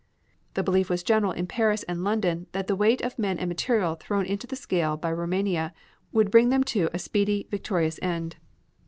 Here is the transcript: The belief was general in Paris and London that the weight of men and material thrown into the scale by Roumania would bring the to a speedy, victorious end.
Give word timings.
The 0.55 0.63
belief 0.63 0.89
was 0.89 1.03
general 1.03 1.31
in 1.31 1.45
Paris 1.45 1.83
and 1.83 2.03
London 2.03 2.47
that 2.53 2.65
the 2.65 2.75
weight 2.75 3.01
of 3.01 3.19
men 3.19 3.37
and 3.37 3.47
material 3.47 3.93
thrown 3.93 4.25
into 4.25 4.47
the 4.47 4.55
scale 4.55 4.97
by 4.97 5.09
Roumania 5.13 5.75
would 6.11 6.31
bring 6.31 6.49
the 6.49 6.57
to 6.57 6.89
a 6.91 6.97
speedy, 6.97 7.47
victorious 7.51 7.99
end. 8.01 8.37